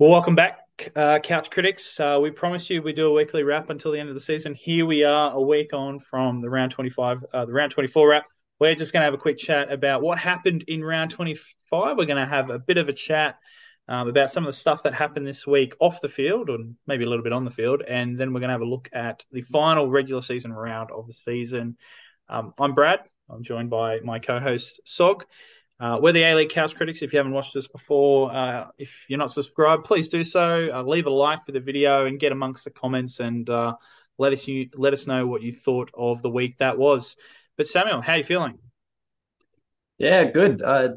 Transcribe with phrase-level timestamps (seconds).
[0.00, 0.60] Well, welcome back,
[0.94, 1.98] uh, Couch Critics.
[1.98, 4.54] Uh, we promise you we do a weekly wrap until the end of the season.
[4.54, 8.24] Here we are, a week on from the round 25, uh, the round 24 wrap.
[8.60, 11.96] We're just going to have a quick chat about what happened in round 25.
[11.96, 13.38] We're going to have a bit of a chat
[13.88, 17.02] um, about some of the stuff that happened this week off the field, or maybe
[17.02, 19.24] a little bit on the field, and then we're going to have a look at
[19.32, 21.76] the final regular season round of the season.
[22.28, 23.00] Um, I'm Brad.
[23.28, 25.22] I'm joined by my co-host Sog.
[25.80, 27.02] Uh, we're the A League Couch Critics.
[27.02, 30.70] If you haven't watched us before, uh, if you're not subscribed, please do so.
[30.72, 33.74] Uh, leave a like for the video and get amongst the comments and uh,
[34.18, 37.16] let us you, let us know what you thought of the week that was.
[37.56, 38.58] But Samuel, how are you feeling?
[39.98, 40.62] Yeah, good.
[40.62, 40.90] Uh,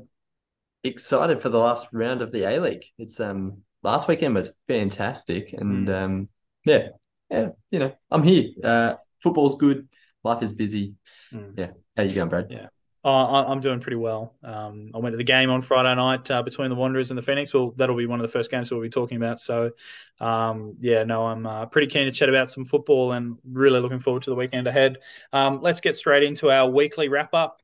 [0.83, 2.85] excited for the last round of the A League.
[2.97, 6.03] It's um last weekend was fantastic, and Mm.
[6.03, 6.29] um
[6.65, 6.89] yeah,
[7.29, 8.49] yeah, you know, I'm here.
[8.63, 9.87] Uh, football's good.
[10.23, 10.95] Life is busy.
[11.33, 11.57] Mm.
[11.57, 12.47] Yeah, how you going, Brad?
[12.49, 12.67] Yeah.
[13.09, 14.35] I- I'm doing pretty well.
[14.43, 17.23] Um, I went to the game on Friday night uh, between the Wanderers and the
[17.23, 17.53] Phoenix.
[17.53, 19.39] Well, that'll be one of the first games we'll be talking about.
[19.39, 19.71] So,
[20.19, 23.99] um, yeah, no, I'm uh, pretty keen to chat about some football and really looking
[23.99, 24.97] forward to the weekend ahead.
[25.33, 27.59] Um, let's get straight into our weekly wrap up.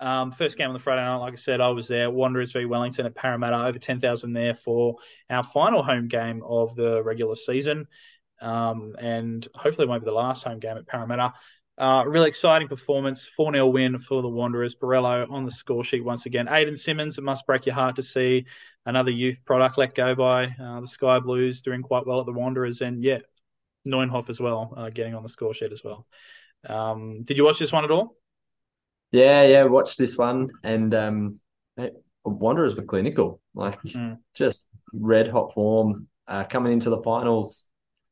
[0.00, 2.10] Um, first game on the Friday night, like I said, I was there.
[2.10, 4.96] Wanderers v Wellington at Parramatta, over 10,000 there for
[5.28, 7.86] our final home game of the regular season.
[8.40, 11.34] Um, and hopefully it won't be the last home game at Parramatta.
[11.80, 14.74] Uh, really exciting performance, 4 0 win for the Wanderers.
[14.74, 16.46] Borrello on the score sheet once again.
[16.46, 18.44] Aidan Simmons, it must break your heart to see
[18.84, 22.32] another youth product let go by uh, the Sky Blues doing quite well at the
[22.32, 22.82] Wanderers.
[22.82, 23.20] And yeah,
[23.88, 26.06] Neuenhoff as well, uh, getting on the score sheet as well.
[26.68, 28.14] Um, did you watch this one at all?
[29.10, 29.64] Yeah, yeah.
[29.64, 31.40] Watch this one, and um,
[32.26, 34.18] Wanderers were clinical, like Mm.
[34.34, 37.68] just red hot form, uh, coming into the finals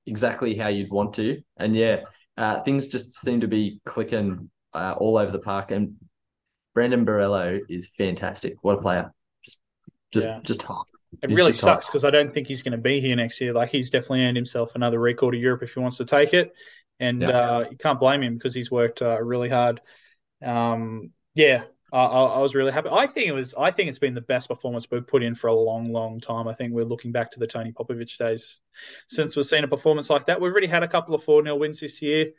[0.07, 2.01] exactly how you'd want to, and yeah,
[2.39, 5.97] uh, things just seem to be clicking uh, all over the park, and
[6.75, 8.55] Brandon Borrello is fantastic.
[8.63, 9.13] What a player!
[9.45, 9.59] Just,
[10.13, 10.41] just, Yeah.
[10.45, 10.87] just hot.
[11.23, 13.53] It He's really sucks because I don't think he's going to be here next year.
[13.53, 16.53] Like he's definitely earned himself another record of Europe if he wants to take it,
[17.01, 17.31] and Yeah.
[17.31, 19.81] uh, you can't blame him because he's worked uh, really hard.
[20.45, 22.89] Um, yeah, I, I, I was really happy.
[22.91, 23.55] I think it was.
[23.59, 26.47] I think it's been the best performance we've put in for a long, long time.
[26.49, 28.61] I think we're looking back to the Tony Popovic days
[29.09, 30.41] since we've seen a performance like that.
[30.41, 32.33] We've already had a couple of four 0 wins this year,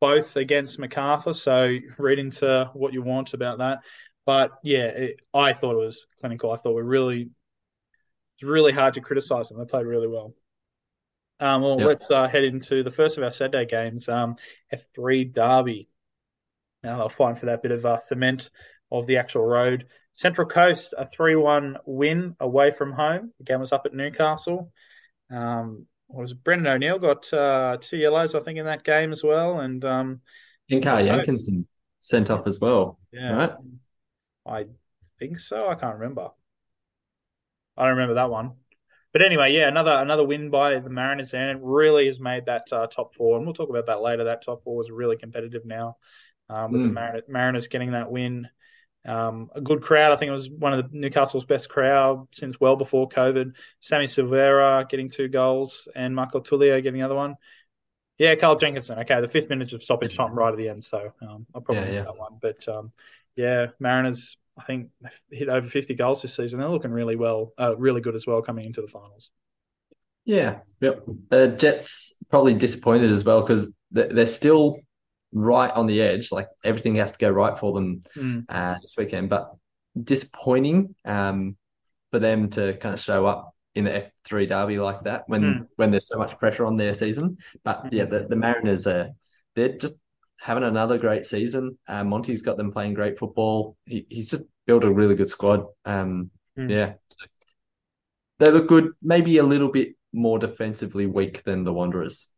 [0.00, 1.34] both against Macarthur.
[1.34, 3.78] So read into what you want about that.
[4.26, 6.50] But yeah, it, I thought it was clinical.
[6.52, 7.30] I thought we really
[8.36, 9.58] it's really hard to criticize them.
[9.58, 10.34] They played really well.
[11.40, 11.86] Um, well, Yeah.
[11.86, 14.08] let's uh, head into the first of our Saturday games.
[14.08, 14.36] Um,
[14.72, 15.88] F3 Derby.
[16.82, 18.50] Now I'll find for that bit of uh, cement
[18.92, 19.86] of the actual road.
[20.14, 23.32] Central Coast a three-one win away from home.
[23.38, 24.70] The game was up at Newcastle.
[25.30, 26.44] Um, what was it?
[26.44, 29.60] Brandon O'Neill got uh, two yellows, I think, in that game as well.
[29.60, 30.20] And um,
[30.70, 31.64] Carl Central
[32.00, 33.52] sent off as well, yeah, right?
[34.46, 34.66] I
[35.18, 35.68] think so.
[35.68, 36.28] I can't remember.
[37.76, 38.52] I don't remember that one.
[39.12, 42.70] But anyway, yeah, another another win by the Mariners, and it really has made that
[42.72, 43.36] uh, top four.
[43.36, 44.24] And we'll talk about that later.
[44.24, 45.96] That top four is really competitive now,
[46.48, 46.94] um, with the Mm.
[46.94, 48.48] Mariners, Mariners getting that win.
[49.04, 50.12] Um, a good crowd.
[50.12, 53.54] I think it was one of the Newcastle's best crowd since well before COVID.
[53.80, 57.36] Sammy Silvera getting two goals, and Marco Tullio getting the other one.
[58.18, 58.98] Yeah, Carl Jenkinson.
[59.00, 61.84] Okay, the fifth minute of stoppage time right at the end, so um, I probably
[61.84, 62.06] Yeah, missed yeah.
[62.06, 62.38] that one.
[62.40, 62.92] But um,
[63.36, 64.36] yeah, Mariners.
[64.58, 64.90] I think
[65.30, 66.60] hit over 50 goals this season.
[66.60, 69.30] They're looking really well, uh, really good as well coming into the finals.
[70.24, 71.02] Yeah, yep.
[71.30, 74.76] The Jets probably disappointed as well because they're still
[75.32, 76.32] right on the edge.
[76.32, 79.52] Like everything has to go right for them Mm, uh, this weekend, but
[80.02, 81.56] disappointing um,
[82.10, 85.66] for them to kind of show up in the F3 derby like that when mm,
[85.76, 87.38] when there's so much pressure on their season.
[87.64, 88.10] But yeah, mm.
[88.10, 89.10] the, the Mariners are
[89.54, 89.94] they're just
[90.38, 91.78] having another great season.
[91.88, 93.76] Uh, Monty's got them playing great football.
[93.86, 95.66] He, he's just built a really good squad.
[95.84, 96.68] Um, Mm.
[96.68, 96.92] yeah,
[98.38, 98.92] they look good.
[99.02, 102.31] Maybe a little bit more defensively weak than the Wanderers.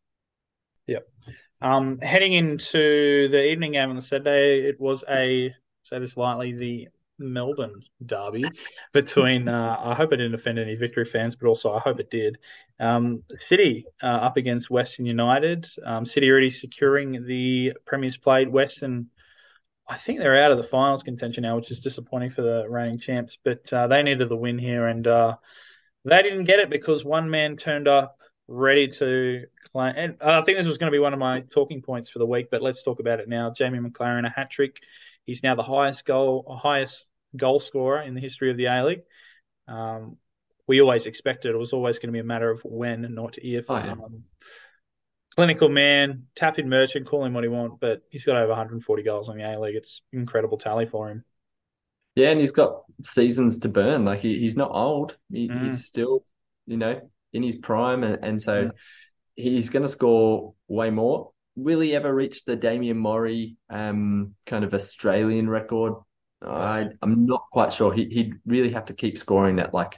[1.64, 5.50] Um, heading into the evening game on the Saturday, it was a,
[5.82, 6.88] say this lightly, the
[7.19, 8.44] Melbourne derby
[8.92, 12.11] between, uh, I hope I didn't offend any Victory fans, but also I hope it
[12.11, 12.37] did.
[12.78, 15.66] Um, City uh, up against Western United.
[15.87, 18.50] Um, City already securing the Premier's played.
[18.50, 19.06] Western,
[19.88, 22.99] I think they're out of the finals contention now, which is disappointing for the reigning
[22.99, 25.37] champs, but uh, they needed the win here and uh,
[26.05, 28.19] they didn't get it because one man turned up
[28.49, 29.94] ready to claim.
[29.97, 32.26] And I think this was going to be one of my talking points for the
[32.26, 33.53] week, but let's talk about it now.
[33.56, 34.76] Jamie Maclaren, a hat trick.
[35.26, 37.06] He's now the highest goal, highest
[37.37, 39.03] goal scorer in the history of the A League.
[39.67, 40.17] Um,
[40.67, 43.37] we always expected it was always going to be a matter of when and not
[43.38, 43.69] if.
[43.69, 43.93] Oh, yeah.
[43.93, 44.25] Um,
[45.35, 49.03] clinical man, tap in merchant, call him what he want, but he's got over 140
[49.03, 49.77] goals in the A League.
[49.77, 51.25] It's incredible tally for him.
[52.15, 54.05] Yeah, and he's got seasons to burn.
[54.05, 55.17] Like he, he's not old.
[55.32, 55.67] He, Mm.
[55.67, 56.25] he's still,
[56.67, 58.70] you know, in his prime, and, and so
[59.36, 61.31] he's going to score way more.
[61.56, 65.94] Will he ever reach the Damian Mori um, kind of Australian record?
[66.42, 67.92] I, I'm not quite sure.
[67.92, 69.96] He, he'd really have to keep scoring that, like,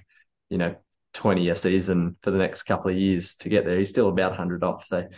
[0.48, 0.76] you know,
[1.14, 3.78] 20 a season for the next couple of years to get there.
[3.78, 4.86] He's still about 100 off.
[4.86, 5.08] So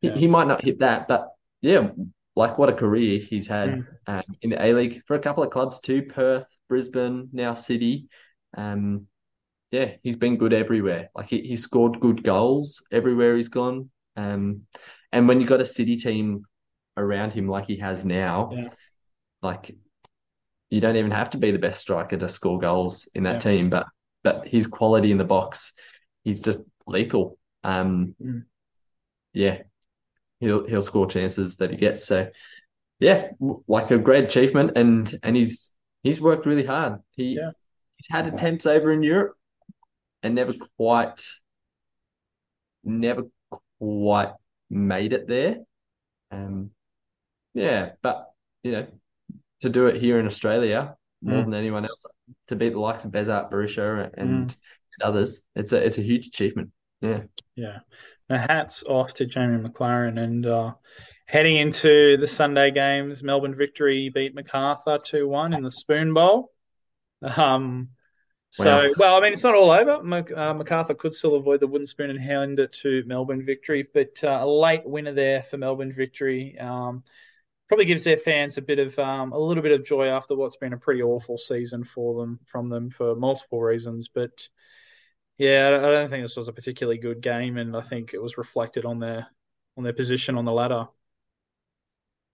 [0.00, 0.14] he, Yeah.
[0.14, 1.08] he might not hit that.
[1.08, 1.28] But
[1.62, 1.90] yeah,
[2.36, 3.86] like what a career he's had Mm.
[4.06, 8.08] um, in the A League for a couple of clubs too Perth, Brisbane, now City.
[8.56, 9.06] Um,
[9.74, 11.10] yeah, he's been good everywhere.
[11.16, 13.90] Like he, he's scored good goals everywhere he's gone.
[14.16, 14.62] Um,
[15.10, 16.44] and when you've got a City team
[16.96, 18.68] around him like he has now, Yeah.
[19.42, 19.76] like
[20.70, 23.38] you don't even have to be the best striker to score goals in that Yeah.
[23.40, 23.68] team.
[23.70, 23.88] But
[24.22, 25.72] but his quality in the box,
[26.22, 27.36] he's just lethal.
[27.64, 28.46] Um, Mm.
[29.32, 29.62] yeah,
[30.38, 32.04] he'll he'll score chances that he gets.
[32.06, 32.30] So
[33.00, 33.30] yeah,
[33.66, 35.72] like a great achievement, and and he's
[36.04, 37.00] he's worked really hard.
[37.16, 37.50] He Yeah.
[37.96, 39.36] he's had attempts over in Europe
[40.24, 41.22] and never quite
[42.82, 43.24] never
[43.78, 44.32] quite
[44.70, 45.58] made it there.
[46.30, 46.70] Um,
[47.54, 48.32] yeah, but
[48.62, 48.86] you know,
[49.60, 51.44] to do it here in Australia more Mm.
[51.44, 52.04] than anyone else,
[52.48, 54.56] to beat the likes of Besart, Berisha, and, Mm.
[54.98, 56.70] and others, it's a it's a huge achievement.
[57.00, 57.22] Yeah.
[57.54, 57.78] Yeah.
[58.28, 60.72] Now, hats off to Jamie Maclaren and uh,
[61.26, 66.50] heading into the Sunday games, Melbourne victory beat Macarthur 2-1 in the Spoon Bowl.
[67.22, 67.90] Um,
[68.56, 68.94] so, Wow.
[68.98, 70.02] well, I mean, it's not all over.
[70.02, 73.86] Mac- uh, Macarthur could still avoid the wooden spoon and hand it to Melbourne victory,
[73.92, 76.56] but uh, a late winner there for Melbourne victory.
[76.58, 77.02] Um,
[77.68, 80.56] probably gives their fans a bit of um, a little bit of joy after what's
[80.56, 84.08] been a pretty awful season for them from them for multiple reasons.
[84.08, 84.48] But
[85.38, 88.38] yeah, I don't think this was a particularly good game, and I think it was
[88.38, 89.26] reflected on their
[89.76, 90.86] on their position on the ladder.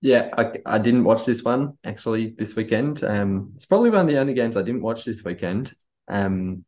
[0.03, 3.05] Yeah, I, I didn't watch this one actually this weekend.
[3.05, 5.73] Um, it's probably one of the only games I didn't watch this weekend.
[6.11, 6.65] Um,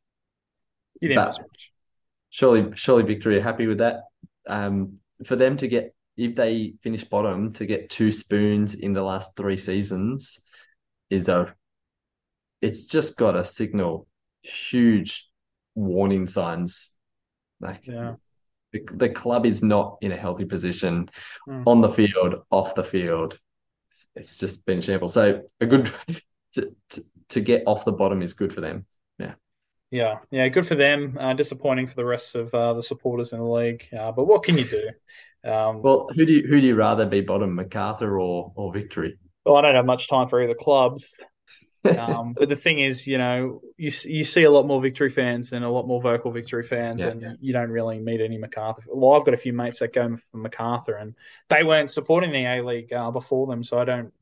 [1.00, 1.36] But-
[2.30, 4.04] surely, surely Victory are happy with that.
[4.46, 9.02] Um, for them to get, if they finish bottom, to get two spoons in the
[9.02, 10.40] last three seasons
[11.10, 11.54] is a,
[12.60, 14.06] it's just got a signal
[14.42, 15.28] huge
[15.74, 16.90] warning signs.
[17.60, 18.14] Like Yeah.
[18.72, 21.10] the, the club is not in a healthy position
[21.48, 21.64] Mm.
[21.66, 23.38] on the field, off the field.
[23.88, 25.14] It's, it's just been shambles.
[25.14, 25.92] So a good
[26.54, 28.84] to, to to get off the bottom is good for them.
[29.92, 31.18] Yeah, yeah, good for them.
[31.20, 34.42] Uh, disappointing for the rest of uh, the supporters in the league, uh, but what
[34.42, 34.90] can you do?
[35.48, 39.18] Um, Well, who do you who do you rather be bottom, MacArthur or or Victory?
[39.44, 41.12] well, I don't have much time for either clubs.
[41.96, 45.52] Um, but the thing is, you know, you you see a lot more Victory fans
[45.52, 47.06] and a lot more vocal Victory fans, Yeah.
[47.06, 48.84] and you don't really meet any MacArthur.
[48.88, 51.14] Well, I've got a few mates that go for MacArthur, and
[51.50, 54.12] they weren't supporting the A League uh, before them, so I don't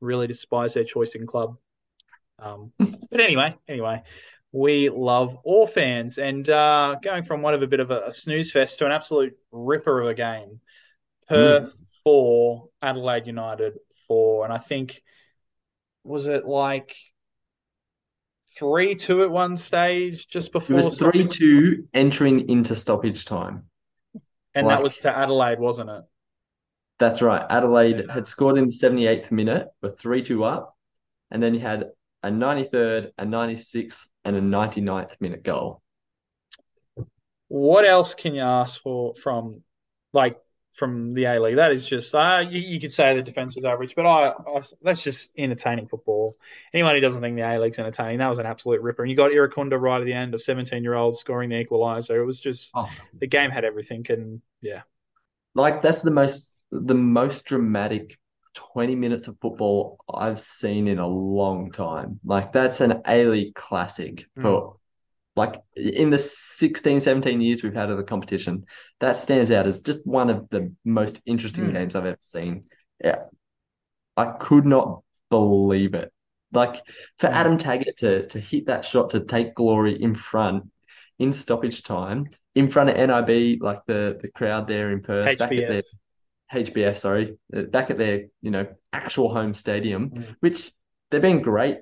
[0.00, 1.56] really despise their choice in club.
[2.38, 2.72] Um,
[3.10, 4.02] but anyway, anyway,
[4.52, 8.14] we love all fans, and uh, going from one of a bit of a, a
[8.14, 10.60] snooze fest to an absolute ripper of a game.
[11.28, 13.74] Perth four, Adelaide United
[14.06, 15.02] four, and I think
[16.02, 16.96] was it like
[18.56, 23.64] three two at one stage just before It was three two entering into stoppage time.
[24.54, 26.02] and like- that was to Adelaide, wasn't it?
[26.98, 27.44] That's right.
[27.48, 30.76] Adelaide had scored in the 78th minute, were 3 2 up.
[31.30, 31.90] And then you had
[32.22, 35.82] a 93rd, a 96th, and a 99th minute goal.
[37.48, 39.62] What else can you ask for from
[40.12, 40.38] like
[40.74, 41.56] from the A League?
[41.56, 44.62] That is just uh, you, you could say the defense was average, but I, I
[44.82, 46.36] that's just entertaining football.
[46.74, 49.02] Anyone who doesn't think the A League's entertaining, that was an absolute ripper.
[49.02, 52.20] And you got Irankunda right at the end, a 17 year old scoring the equaliser.
[52.20, 54.82] It was just Oh, the game had everything, and yeah,
[55.54, 58.18] like that's the most the most dramatic
[58.54, 62.20] 20 minutes of football I've seen in a long time.
[62.24, 64.76] Like that's an A-League classic for
[65.36, 68.64] like in the 16, 17 years we've had of the competition.
[69.00, 71.72] That stands out as just one of the most interesting Mm.
[71.74, 72.64] games I've ever seen.
[73.02, 73.24] Yeah.
[74.16, 76.12] I could not believe it.
[76.52, 76.82] Like
[77.18, 77.32] for Mm.
[77.32, 80.64] Adam Taggart to to hit that shot to take glory in front
[81.18, 85.52] in stoppage time, in front of NIB, like the the crowd there in Perth, back
[85.52, 85.68] at HBF.
[85.68, 85.82] their
[86.52, 90.36] HBF, sorry, uh, back at their, you know, actual home stadium, Mm.
[90.40, 90.72] which
[91.10, 91.78] they've been great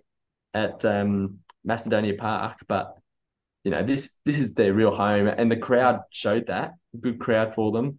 [0.54, 2.96] at um, Macedonia Park, but
[3.64, 6.74] you know, this this is their real home, and the crowd showed that.
[7.00, 7.98] Good crowd for them.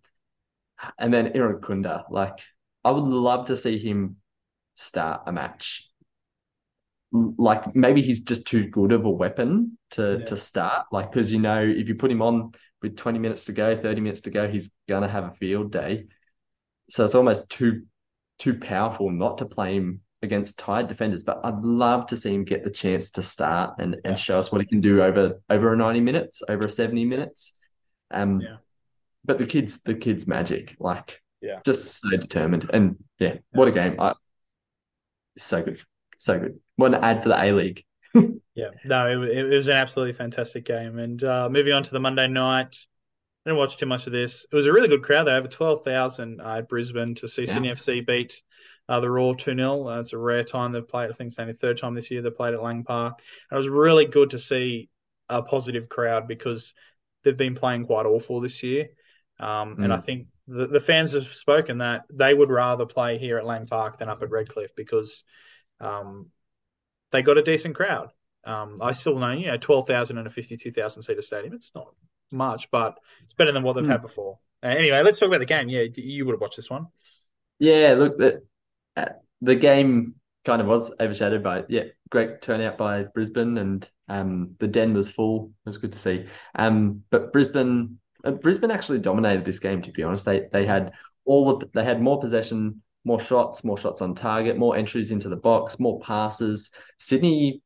[0.98, 2.40] And then Irankunda, like
[2.86, 4.18] I would love to see him
[4.76, 5.90] start a match.
[7.12, 10.26] Like maybe he's just too good of a weapon to Yeah.
[10.26, 10.88] to start.
[10.92, 14.02] Like because you know if you put him on with 20 minutes to go, 30
[14.02, 16.08] minutes to go, he's gonna have a field day.
[16.90, 17.84] So it's almost too
[18.40, 22.44] too powerful not to play him against tired defenders, but I'd love to see him
[22.44, 24.12] get the chance to start and, yeah.
[24.12, 27.06] and show us what he can do over over a 90 minutes, over a 70
[27.06, 27.54] minutes.
[28.12, 28.58] Um, yeah.
[29.26, 33.40] But the kids, the kids' magic, like, yeah, just so determined, and yeah, yeah.
[33.52, 34.00] what a game!
[34.00, 34.14] I,
[35.38, 35.82] so good,
[36.18, 36.60] so good.
[36.78, 37.84] What an ad for the A League.
[38.56, 40.98] yeah, no, it, it, was an absolutely fantastic game.
[40.98, 42.78] And uh, moving on to the Monday night,
[43.48, 44.46] didn't watch too much of this.
[44.52, 45.26] It was a really good crowd.
[45.26, 47.54] They over twelve thousand uh, at Brisbane to see yeah.
[47.54, 48.42] Sydney FC beat
[48.90, 49.88] uh, the Roar 2 0.
[49.88, 51.10] Uh, it's a rare time they've played.
[51.10, 53.22] I think it's only the third time this year they played at Lang Park.
[53.50, 54.90] And it was really good to see
[55.30, 56.74] a positive crowd because
[57.24, 58.88] they've been playing quite awful this year.
[59.40, 59.84] Um, mm.
[59.84, 60.06] And I mm.
[60.06, 64.00] think the, the fans have spoken that they would rather play here at Lang Park
[64.00, 65.24] than up at Redcliffe because
[65.80, 66.28] um,
[67.12, 68.10] they got a decent crowd.
[68.46, 71.54] Um, I still know, you know, 12,000 in a 52,000 seater stadium.
[71.54, 71.88] It's not
[72.32, 73.92] much, but it's better than what they've mm.
[73.92, 74.40] had before.
[74.64, 75.70] Uh, anyway, let's talk about the game.
[75.70, 76.88] Yeah, you would have watched this one.
[77.60, 78.44] Yeah, look, the,
[78.96, 79.10] uh,
[79.42, 80.16] the game
[80.46, 85.10] kind of was overshadowed by yeah, great turnout by Brisbane, and um, the den was
[85.10, 85.52] full.
[85.66, 86.26] It was good to see.
[86.56, 89.82] Um, but Brisbane, uh, Brisbane actually dominated this game.
[89.82, 90.94] To be honest, they they had
[91.26, 95.30] all of they had more possession, more shots, more shots on target, more entries into
[95.30, 96.72] the box, more passes.
[96.98, 97.62] Sydney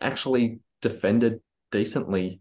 [0.00, 1.40] actually defended
[1.72, 2.40] decently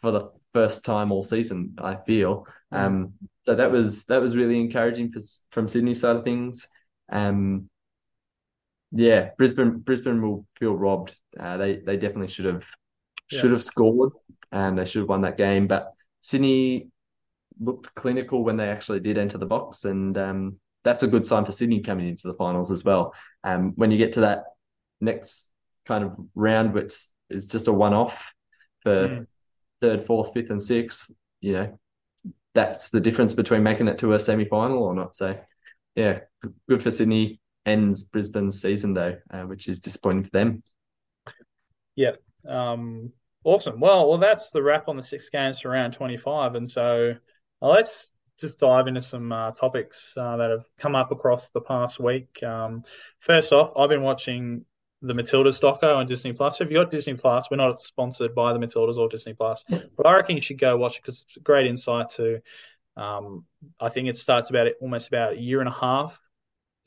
[0.00, 1.76] for the first time all season.
[1.78, 2.46] I feel.
[2.72, 2.78] Mm.
[2.78, 3.12] Um,
[3.46, 6.66] so that was that was really encouraging for, from Sydney side of things.
[7.10, 7.68] Um,
[8.92, 11.18] yeah, Brisbane Brisbane will feel robbed.
[11.38, 12.66] Uh, they they definitely should have
[13.30, 13.40] yeah.
[13.40, 14.12] should have scored
[14.52, 15.66] and they should have won that game.
[15.66, 16.88] But Sydney
[17.60, 21.44] looked clinical when they actually did enter the box, and um, that's a good sign
[21.44, 23.14] for Sydney coming into the finals as well.
[23.44, 24.44] Um, when you get to that
[25.00, 25.50] next
[25.86, 26.94] kind of round, which
[27.30, 28.32] is just a one off
[28.82, 29.26] for mm.
[29.80, 31.78] Third, fourth, fifth, and sixth, you know,
[32.54, 35.14] that's the difference between making it to a semi final or not.
[35.14, 35.38] So
[35.94, 36.20] yeah,
[36.68, 37.40] good for Sydney.
[37.66, 40.62] Ends Brisbane's season though, uh, which is disappointing for them.
[41.96, 42.12] Yeah.
[42.48, 43.12] Um,
[43.44, 43.78] awesome.
[43.78, 46.54] Well, well, that's the wrap on the six games for round 25.
[46.54, 47.14] And so
[47.60, 51.60] uh, let's just dive into some uh, topics uh, that have come up across the
[51.60, 52.42] past week.
[52.42, 52.84] Um,
[53.20, 54.64] first off, I've been watching
[55.02, 56.58] the Matildas doco on Disney Plus.
[56.58, 59.64] So If you've got Disney Plus, we're not sponsored by the Matildas or Disney Plus,
[59.68, 62.40] but I reckon you should go watch it because it's a great insight to
[62.98, 63.44] um,
[63.78, 66.18] I think it starts about almost about a year and a half,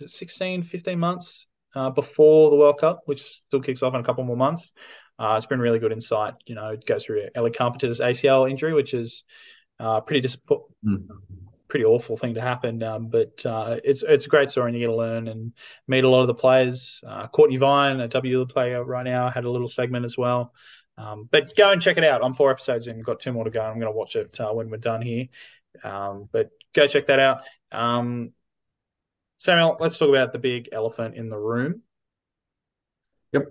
[0.06, 4.26] 16, 15 months uh, before the World Cup, which still kicks off in a couple
[4.26, 4.72] more months.
[5.18, 6.34] Uh, it's been really good insight.
[6.46, 9.24] You know, it goes through Ellie Carpenter's ACL injury, which is
[9.80, 10.66] uh, pretty disappointing.
[10.86, 11.08] Mm.
[11.72, 14.84] Pretty awful thing to happen, um, but uh, it's it's a great story and you
[14.86, 15.54] get to learn and
[15.88, 17.00] meet a lot of the players.
[17.08, 20.54] Uh, Cortnee Vine, a W player right now, had a little segment as well.
[20.98, 22.26] Um, but go and check it out.
[22.26, 23.62] I'm four episodes in, got two more to go.
[23.62, 25.28] I'm going to watch it uh, when we're done here.
[25.82, 27.44] Um, but go check that out.
[27.72, 28.34] Um,
[29.38, 31.84] Samuel, let's talk about the big elephant in the room.
[33.32, 33.44] Yep.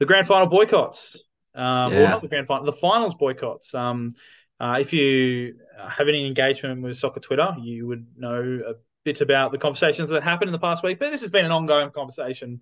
[0.00, 1.16] The grand final boycotts.
[1.54, 2.00] Um, yeah.
[2.00, 3.72] Well, not the grand final, the finals boycotts.
[3.74, 4.16] Um,
[4.60, 9.52] uh, if you have any engagement with soccer Twitter, you would know a bit about
[9.52, 10.98] the conversations that happened in the past week.
[10.98, 12.60] But this has been an ongoing conversation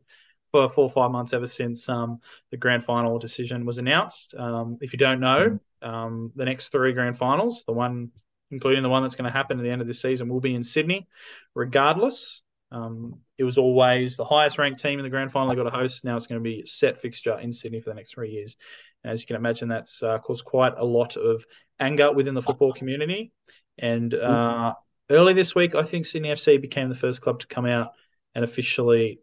[0.51, 2.21] for four or five months ever since um,
[2.51, 4.35] the grand final decision was announced.
[4.35, 8.11] Um, if you don't know, um, the next three grand finals, the one
[8.51, 10.55] including the one that's going to happen at the end of this season, will be
[10.55, 11.09] in Sydney,
[11.55, 12.43] regardless.
[12.71, 15.71] Um, it was always the highest ranked team in the grand final they got a
[15.71, 16.05] host.
[16.05, 18.57] Now it's going to be set fixture in Sydney for the next three years.
[19.05, 21.45] As you can imagine, that's uh, caused quite a lot of
[21.81, 23.33] anger within the football community.
[23.79, 24.75] And uh,
[25.11, 27.93] early this week, I think Sydney FC became the first club to come out
[28.35, 29.21] and officially,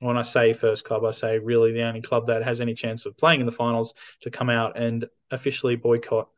[0.00, 3.06] when I say first club, I say really the only club that has any chance
[3.06, 6.28] of playing in the finals to come out and officially boycott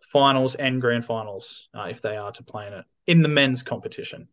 [0.00, 3.62] finals and grand finals uh, if they are to play in it in the men's
[3.62, 4.28] competition.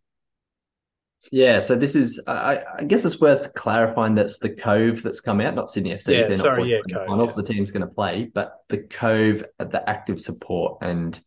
[1.32, 5.42] Yeah, so this is, I, I, guess it's worth clarifying that's the Cove that's come
[5.42, 6.14] out, not Sydney FC.
[6.14, 7.30] Yeah, They're sorry, yeah, Cove, finals.
[7.30, 7.36] Yeah.
[7.38, 11.20] The team's going to play, but the Cove, the active support, and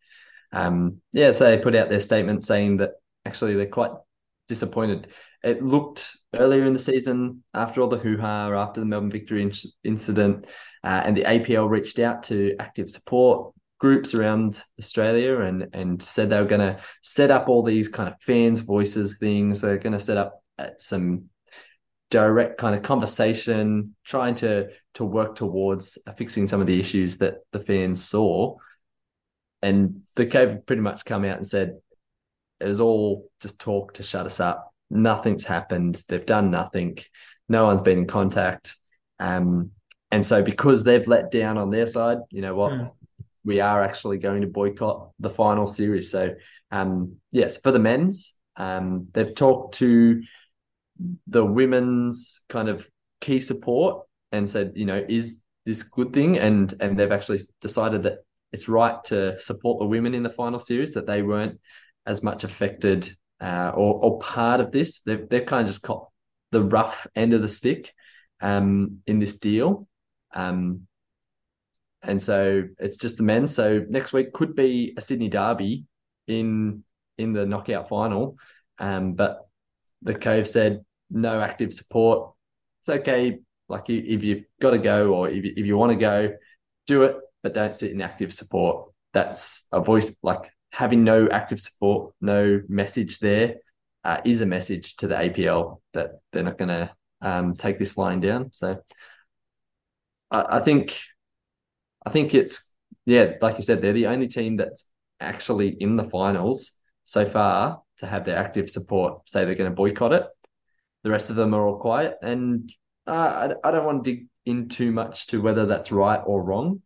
[0.52, 2.92] um, yeah, so they put out their statement saying that
[3.24, 3.90] actually they're quite
[4.46, 5.08] disappointed.
[5.42, 9.42] It looked earlier in the season after all the hoo ha after the Melbourne victory
[9.42, 9.52] in-
[9.84, 10.46] incident,
[10.84, 16.30] uh, and the APL reached out to active support groups around Australia and and said
[16.30, 19.60] they were going to set up all these kind of fans voices things.
[19.60, 21.26] They're going to set up uh, some
[22.10, 27.36] direct kind of conversation, trying to to work towards fixing some of the issues that
[27.52, 28.56] the fans saw.
[29.62, 31.78] And the Cove pretty much come out and said
[32.60, 34.72] it was all just talk to shut us up.
[34.90, 36.02] Nothing's happened.
[36.08, 36.98] They've done nothing.
[37.48, 38.76] No one's been in contact.
[39.20, 39.72] Um,
[40.10, 42.72] and so because they've let down on their side, you know what?
[42.72, 42.90] Mm
[43.48, 46.10] we are actually going to boycott the final series.
[46.10, 46.34] So,
[46.70, 50.22] um, yes, for the men's, um, they've talked to
[51.26, 52.86] the women's kind of
[53.22, 56.38] key support and said, you know, is this good thing?
[56.38, 58.18] And and they've actually decided that
[58.52, 61.58] it's right to support the women in the final series, that they weren't
[62.04, 65.00] as much affected uh, or, or part of this.
[65.00, 66.08] They've, they've kind of just caught
[66.50, 67.94] the rough end of the stick
[68.40, 69.88] um, in this deal.
[70.34, 70.87] Um,
[72.02, 73.46] and so it's just the men.
[73.46, 75.84] So next week could be a Sydney derby
[76.26, 76.84] in
[77.16, 78.36] in the knockout final.
[78.78, 79.48] Um, but
[80.02, 82.32] the Cove said no active support.
[82.80, 83.38] It's okay.
[83.68, 86.32] Like if you've got to go or if you, if you want to go,
[86.86, 88.90] do it, but don't sit in active support.
[89.12, 93.56] That's a voice like having no active support, no message there
[94.04, 96.90] uh, is a message to the APL that they're not going to
[97.20, 98.50] um, take this line down.
[98.52, 98.80] So
[100.30, 100.98] I, I think
[102.06, 102.68] I think it's
[103.06, 104.84] yeah, like you said, they're the only team that's
[105.18, 106.72] actually in the finals
[107.04, 110.24] so far to have their active support say they're going to boycott it.
[111.04, 112.70] The rest of them are all quiet, and
[113.06, 116.42] uh, I, I don't want to dig in too much to whether that's right or
[116.42, 116.82] wrong.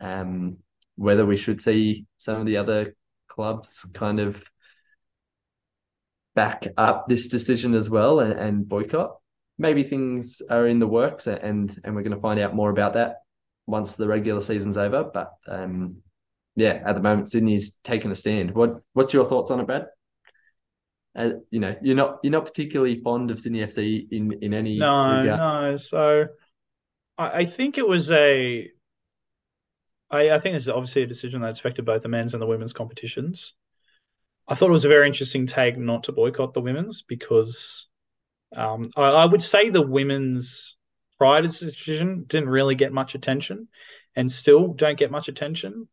[0.00, 0.58] Um,
[0.96, 2.94] whether we should see some of the other
[3.28, 4.42] clubs kind of
[6.34, 9.16] back up this decision as well and, and boycott.
[9.58, 12.94] Maybe things are in the works, and and we're going to find out more about
[12.94, 13.16] that
[13.70, 15.04] once the regular season's over.
[15.04, 15.96] But um,
[16.56, 18.54] yeah, at the moment, Sydney's taken a stand.
[18.54, 19.86] What what's your thoughts on it, Brad?
[21.16, 24.78] Uh, you know, you're not you're not particularly fond of Sydney FC in in any
[24.78, 25.38] no regard.
[25.38, 25.76] no.
[25.76, 26.26] So
[27.16, 28.68] I, I think it was a.
[30.10, 32.46] I, I think this is obviously a decision that's affected both the men's and the
[32.46, 33.54] women's competitions.
[34.48, 37.86] I thought it was a very interesting take not to boycott the women's because
[38.56, 40.76] um, I, I, would say the women's
[41.20, 43.68] prior decision didn't really get much attention
[44.16, 45.86] and still don't get much attention.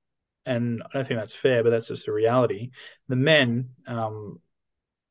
[0.46, 2.72] And I don't think that's fair, but that's just the reality.
[3.10, 4.39] The men, um,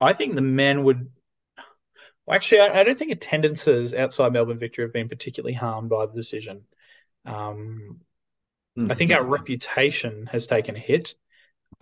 [0.00, 1.10] I think the men would.
[2.24, 6.06] Well, actually, I, I, don't think attendances outside Melbourne Victory have been particularly harmed by
[6.06, 6.62] the decision.
[7.26, 8.00] Um,
[8.78, 8.90] mm-hmm.
[8.90, 11.14] I think our reputation has taken a hit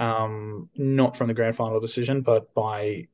[0.00, 3.06] um, not from the grand final decision, but by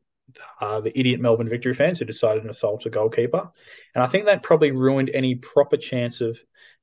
[0.61, 3.51] uh, the idiot Melbourne victory fans who decided to assault a goalkeeper.
[3.95, 6.39] And I think that probably ruined any proper chance of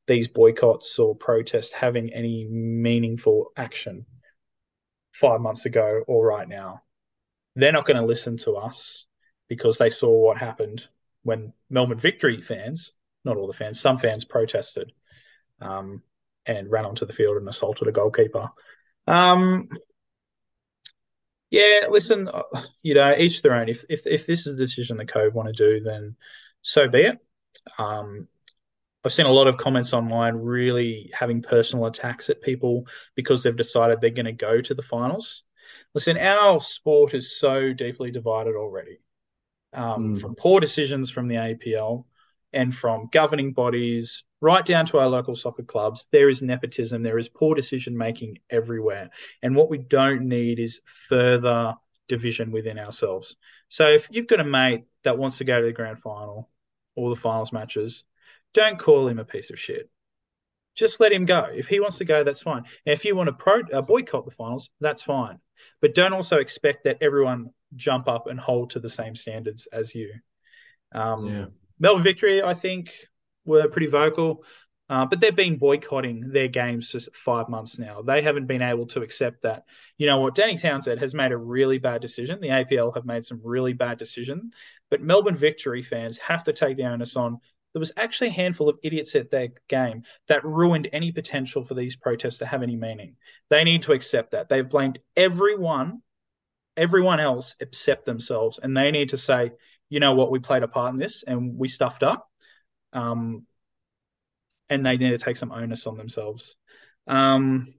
[0.07, 4.05] these boycotts or protests having any meaningful action
[5.13, 6.81] five months ago or right now.
[7.55, 9.05] They're not going to listen to us
[9.49, 10.85] because they saw what happened
[11.23, 12.91] when Melbourne victory fans,
[13.25, 14.91] not all the fans, some fans protested
[15.59, 16.01] um,
[16.45, 18.49] and ran onto the field and assaulted a goalkeeper.
[19.07, 19.69] Um,
[21.49, 22.43] yeah, listen, uh,
[22.81, 23.69] you know, each their own.
[23.69, 26.15] If if if this is the decision the Cove want to do, then
[26.61, 27.17] so be it.
[27.77, 28.27] Um,
[29.03, 33.55] I've seen a lot of comments online really having personal attacks at people because they've
[33.55, 35.43] decided they're going to go to the finals.
[35.93, 38.99] Listen, our sport is so deeply divided already.
[39.73, 40.21] Um, mm.
[40.21, 42.05] From poor decisions from the APL
[42.53, 47.17] and from governing bodies, right down to our local soccer clubs, there is nepotism, there
[47.17, 49.09] is poor decision making everywhere.
[49.41, 51.75] And what we don't need is further
[52.07, 53.35] division within ourselves.
[53.69, 56.49] So if you've got a mate that wants to go to the grand final
[56.95, 58.03] or the finals matches,
[58.53, 59.89] don't call him a piece of shit.
[60.75, 61.47] Just let him go.
[61.51, 62.63] If he wants to go, that's fine.
[62.85, 65.39] And if you want to pro, uh, boycott the finals, that's fine.
[65.81, 69.93] But don't also expect that everyone jump up and hold to the same standards as
[69.93, 70.13] you.
[70.93, 71.45] Um, yeah.
[71.79, 72.91] Melbourne Victory, I think,
[73.45, 74.43] were pretty vocal,
[74.89, 78.01] uh, but they've been boycotting their games for five months now.
[78.01, 79.65] They haven't been able to accept that.
[79.97, 80.35] You know what?
[80.35, 82.39] Danny Townsend has made a really bad decision.
[82.39, 84.53] The APL have made some really bad decisions,
[84.89, 87.39] but Melbourne Victory fans have to take the onus on.
[87.73, 91.73] There was actually a handful of idiots at their game that ruined any potential for
[91.73, 93.17] these protests to have any meaning.
[93.49, 94.47] They need to accept that.
[94.47, 96.01] They've blamed everyone,
[96.77, 99.51] everyone else except themselves, and they need to say,
[99.89, 102.29] you know what, we played a part in this and we stuffed up
[102.93, 103.45] um,
[104.69, 106.55] and they need to take some onus on themselves.
[107.07, 107.73] Um,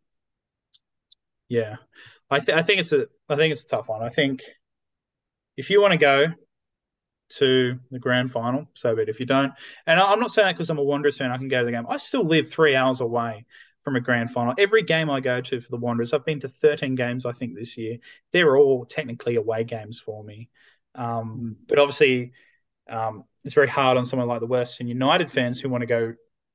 [1.49, 1.77] yeah,
[2.31, 4.03] I, th- I think it's a I think it's a tough one.
[4.03, 4.43] I think
[5.57, 6.27] if you want to go
[7.31, 9.09] to the grand final, so be it.
[9.09, 9.53] If you don't,
[9.87, 11.73] and I'm not saying that because I'm a Wanderers fan, I can go to the
[11.73, 11.87] game.
[11.89, 13.45] I still live three hours away
[13.85, 14.55] from a grand final.
[14.59, 17.55] Every game I go to for the Wanderers, I've been to 13 games, I think,
[17.55, 17.99] this year.
[18.33, 20.49] They're all technically away games for me.
[20.95, 22.33] Um, but obviously,
[22.89, 26.15] um, it's very hard on someone like the Western United fans who want to go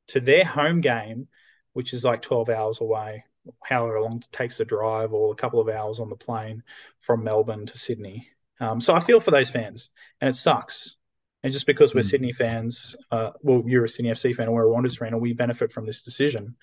[0.09, 1.27] to their home game,
[1.73, 3.23] which is like 12 hours away,
[3.63, 6.63] however long it takes the drive, or a couple of hours on the plane
[6.99, 8.29] from Melbourne to Sydney.
[8.59, 9.89] Um, so I feel for those fans,
[10.21, 10.95] and it sucks.
[11.43, 12.09] And just because we're mm.
[12.09, 15.19] Sydney fans, uh, well, you're a Sydney FC fan, or we're a Wanderers fan, or
[15.19, 16.55] we benefit from this decision,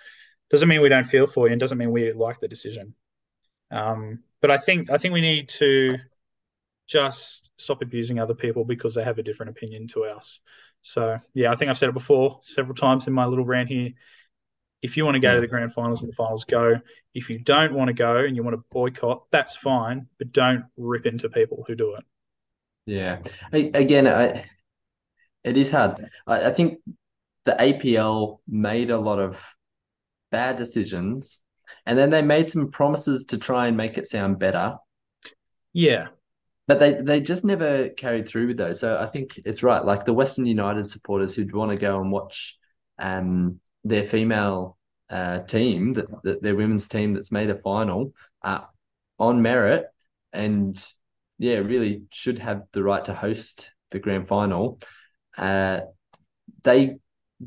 [0.51, 2.95] doesn't mean we don't feel for you, and doesn't mean we like the decision.
[3.71, 5.99] Um, but I think I think we need to
[6.89, 10.41] just stop abusing other people because they have a different opinion to us.
[10.83, 13.91] So yeah, I think I've said it before several times in my little rant here.
[14.83, 16.81] If you want to go to the grand finals and the finals, go.
[17.13, 20.65] If you don't want to go and you want to boycott, that's fine, but don't
[20.79, 22.05] rip into people who do it.
[22.87, 23.19] Yeah.
[23.53, 24.47] I, again, I,
[25.45, 26.09] it is hard.
[26.27, 26.79] I, I think
[27.45, 29.43] the APL made a lot of
[30.31, 31.41] bad decisions,
[31.85, 34.77] and then they made some promises to try and make it sound better.
[35.73, 36.09] Yeah.
[36.71, 38.79] But they, they just never carried through with those.
[38.79, 39.85] So I think it's right.
[39.85, 42.57] Like the Western United supporters who'd want to go and watch
[42.97, 44.79] um, their female
[45.11, 48.61] uh, team, that, that their women's team that's made a final uh,
[49.19, 49.87] on merit,
[50.33, 50.81] and
[51.39, 54.79] yeah, really should have the right to host the grand final.
[55.37, 55.81] Uh,
[56.63, 56.99] they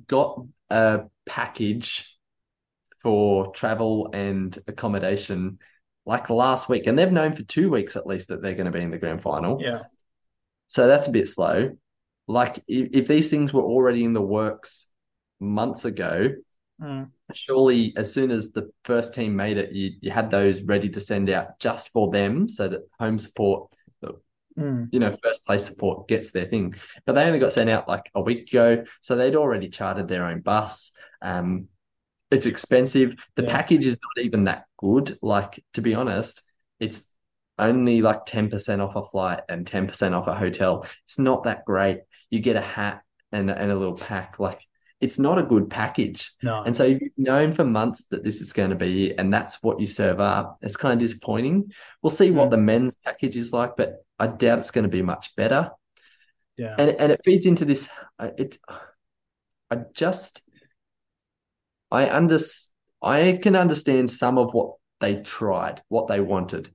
[0.06, 2.14] got a package
[3.02, 5.60] for travel and accommodation
[6.06, 8.78] like last week, and they've known for two weeks at least that they're going to
[8.78, 9.62] be in the grand final.
[9.62, 9.84] Yeah.
[10.68, 11.78] So that's a bit slow.
[12.28, 14.88] Like if, if these things were already in the works
[15.40, 16.30] months ago,
[16.82, 17.10] mm.
[17.34, 21.00] surely as soon as the first team made it, you, you had those ready to
[21.00, 23.72] send out just for them so that home support,
[24.58, 24.88] mm.
[24.92, 26.74] you know, first place support gets their thing.
[27.06, 28.84] But they only got sent out like a week ago.
[29.02, 30.92] So they'd already chartered their own bus.
[31.22, 31.68] Um,
[32.32, 33.16] it's expensive.
[33.36, 33.52] The yeah.
[33.52, 35.18] package is not even that good.
[35.22, 36.42] Like, to be honest,
[36.80, 37.10] it's
[37.58, 40.86] only like 10% off a flight and 10% off a hotel.
[41.06, 42.02] It's not that great.
[42.30, 44.40] You get a hat and, and a little pack.
[44.40, 44.60] Like,
[45.00, 46.34] it's not a good package.
[46.42, 46.64] No.
[46.64, 49.80] And so you've known for months that this is going to be, and that's what
[49.80, 50.60] you serve up.
[50.62, 51.72] It's kind of disappointing.
[52.02, 52.52] We'll see what mm.
[52.52, 55.72] the men's package is like, but I doubt it's going to be much better.
[56.58, 56.76] Yeah.
[56.78, 57.90] And and it feeds into this.
[58.20, 58.60] It.
[59.72, 60.42] I just
[61.94, 62.40] I under,
[63.04, 66.74] I can understand some of what they tried, what they wanted.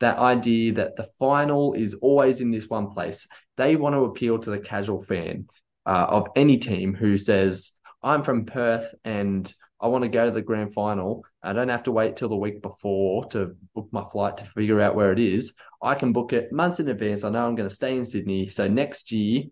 [0.00, 3.26] That idea that the final is always in this one place.
[3.56, 5.46] They want to appeal to the casual fan
[5.86, 10.30] uh, of any team who says, I'm from Perth and I want to go to
[10.32, 11.24] the grand final.
[11.42, 14.80] I don't have to wait till the week before to book my flight to figure
[14.80, 15.54] out where it is.
[15.80, 17.22] I can book it months in advance.
[17.22, 18.48] I know I'm going to stay in Sydney.
[18.48, 19.44] So next year,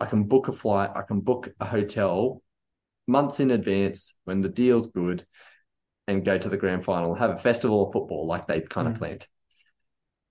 [0.00, 2.42] I can book a flight, I can book a hotel
[3.06, 5.26] months in advance when the deal's good
[6.08, 8.92] and go to the grand final, have a festival of football like they kind mm.
[8.92, 9.26] of planned.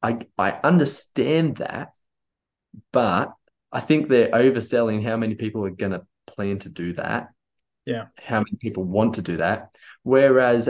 [0.01, 1.89] I I understand that,
[2.91, 3.33] but
[3.71, 7.29] I think they're overselling how many people are going to plan to do that.
[7.85, 8.05] Yeah.
[8.17, 9.75] How many people want to do that.
[10.03, 10.69] Whereas,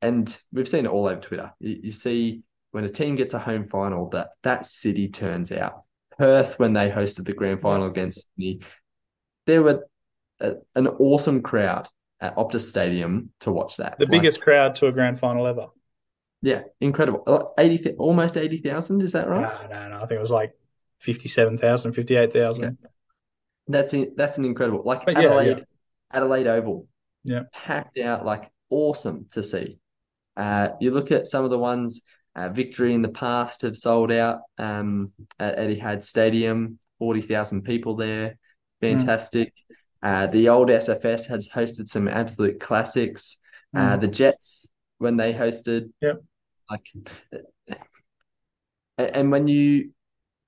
[0.00, 3.68] and we've seen it all over Twitter, you, see when a team gets a home
[3.68, 5.84] final, that that city turns out.
[6.18, 8.60] Perth, when they hosted the grand final against Sydney,
[9.46, 9.86] there were
[10.40, 11.88] a, an awesome crowd
[12.22, 13.98] at Optus Stadium to watch that.
[13.98, 15.66] The like, biggest crowd to a grand final ever.
[16.40, 17.22] Yeah, incredible.
[17.26, 19.42] Uh, 80, almost 80,000, is that right?
[19.42, 19.96] No, no, no.
[19.96, 20.52] I think it was like
[21.00, 22.64] 57,000, 58,000.
[22.64, 22.74] Okay.
[23.68, 24.16] That's it.
[24.16, 24.82] That's an incredible.
[24.84, 25.64] Like but Adelaide, yeah, yeah.
[26.12, 26.88] Adelaide Oval.
[27.24, 27.42] Yeah.
[27.52, 29.78] Packed out, like awesome to see.
[30.36, 32.02] Uh, you look at some of the ones,
[32.34, 35.06] uh, Victory in the past have sold out um,
[35.38, 38.38] at Etihad Stadium, 40,000 people there.
[38.80, 38.98] Hmm.
[38.98, 39.48] Fantastic.
[39.48, 39.61] Mm.
[40.02, 43.36] Uh, the old SFS has hosted some absolute classics.
[43.74, 43.92] Uh, mm.
[43.92, 46.22] Uh, the Jets when they hosted, yep.
[46.70, 46.86] like,
[48.98, 49.90] and when you,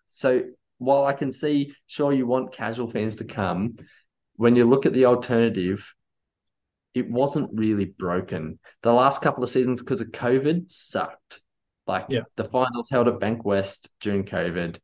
[0.07, 0.45] so
[0.79, 3.77] while I can see, sure you want casual fans to come,
[4.37, 5.93] when you look at the alternative,
[6.95, 8.59] it wasn't really broken.
[8.83, 11.41] The last couple of seasons, because of COVID, sucked.
[11.87, 12.23] Like yeah.
[12.37, 14.79] the finals held at Bankwest during COVID.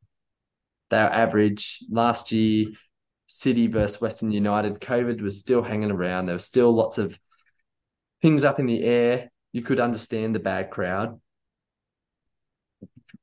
[0.91, 1.79] They were average.
[1.89, 2.67] Last year,
[3.31, 6.27] City versus Western United, COVID was still hanging around.
[6.27, 7.17] There were still lots of
[8.23, 9.31] things up in the air.
[9.53, 11.21] You could understand the bad crowd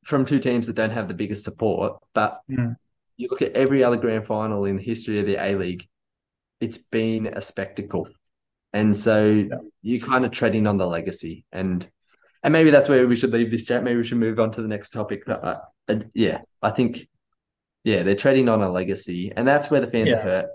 [0.05, 2.01] from two teams that don't have the biggest support.
[2.13, 2.77] But mm.
[3.17, 5.85] you look at every other grand final in the history of the A League,
[6.61, 8.07] it's been a spectacle.
[8.71, 9.55] And so yeah.
[9.81, 11.43] you're kind of treading on the legacy.
[11.51, 11.85] And
[12.43, 13.83] and maybe that's where we should leave this chat.
[13.83, 15.23] Maybe we should move on to the next topic.
[15.25, 15.43] But
[15.89, 17.09] uh, yeah, I think
[17.87, 20.17] yeah, they're treading on a legacy, and that's where the fans yeah.
[20.17, 20.49] are hurt.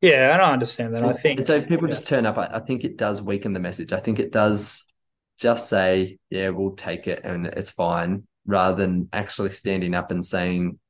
[0.00, 1.04] Yeah, I don't understand that.
[1.04, 1.94] And, I think and so people yeah.
[1.94, 2.36] just turn up.
[2.36, 3.92] I, I, think it does weaken the message.
[3.92, 4.82] I think it does
[5.38, 10.26] just say, "Yeah, we'll take it and it's fine," rather than actually standing up and
[10.26, 10.80] saying,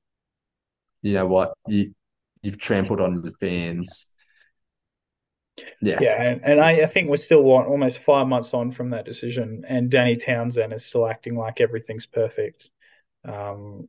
[1.03, 1.53] "You know what?
[1.67, 1.95] You
[2.41, 4.07] you've trampled on the fans."
[5.83, 8.91] Yeah, yeah, and, and I, I think we're still what almost five months on from
[8.91, 12.71] that decision, and Danny Townsend is still acting like everything's perfect.
[13.27, 13.88] Um,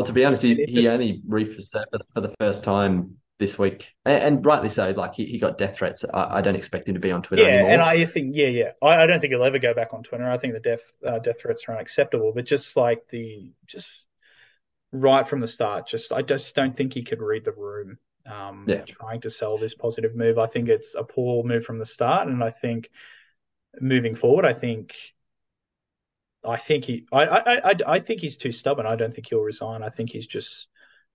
[0.00, 4.22] well, to be honest, he, he only resurfaced for the first time this week, and,
[4.22, 4.92] and rightly so.
[4.92, 6.06] Like he, he got death threats.
[6.14, 7.70] I, I, don't expect him to be on Twitter yeah, anymore.
[7.72, 8.70] and I think yeah, yeah.
[8.80, 10.26] I, I, don't think he'll ever go back on Twitter.
[10.30, 12.32] I think the death uh, death threats are unacceptable.
[12.34, 14.06] But just like the just
[14.90, 15.86] right from the start.
[15.86, 17.98] Just I just don't think he could read the room.
[18.24, 18.82] Um, Yeah.
[18.86, 22.26] trying to sell this positive move, I think it's a poor move from the start,
[22.26, 22.88] and I think
[23.78, 24.96] moving forward, I think.
[26.44, 28.86] I think he, I, I, I, I think he's too stubborn.
[28.86, 29.82] I don't think he'll resign.
[29.82, 30.68] I think he's just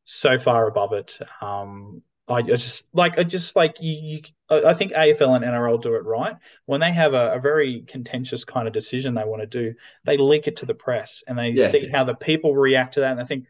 [0.03, 1.17] so far above it.
[1.41, 4.21] Um, I, I just like, I just like you, you.
[4.49, 6.35] I I think AFL and NRL do it right
[6.65, 9.75] when they have a, a very contentious kind of decision they want to do.
[10.05, 11.69] They leak it to the press and they Yeah.
[11.69, 13.45] see how the people react to that, and they think,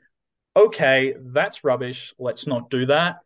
[0.55, 2.13] okay, that's rubbish.
[2.19, 3.17] Let's not do that.